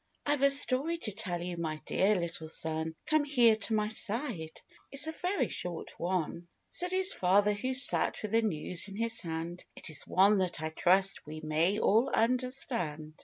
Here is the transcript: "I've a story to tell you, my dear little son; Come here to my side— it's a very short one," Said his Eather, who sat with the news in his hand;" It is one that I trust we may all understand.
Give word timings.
"I've 0.25 0.41
a 0.41 0.49
story 0.49 0.97
to 0.97 1.11
tell 1.11 1.43
you, 1.43 1.57
my 1.57 1.79
dear 1.85 2.15
little 2.15 2.47
son; 2.47 2.95
Come 3.05 3.23
here 3.23 3.55
to 3.55 3.75
my 3.75 3.89
side— 3.89 4.59
it's 4.91 5.05
a 5.05 5.11
very 5.11 5.47
short 5.47 5.91
one," 5.99 6.47
Said 6.71 6.89
his 6.89 7.13
Eather, 7.13 7.53
who 7.55 7.75
sat 7.75 8.15
with 8.23 8.31
the 8.31 8.41
news 8.41 8.87
in 8.87 8.95
his 8.95 9.21
hand;" 9.21 9.63
It 9.75 9.91
is 9.91 10.07
one 10.07 10.39
that 10.39 10.59
I 10.59 10.69
trust 10.69 11.27
we 11.27 11.41
may 11.41 11.77
all 11.77 12.09
understand. 12.15 13.13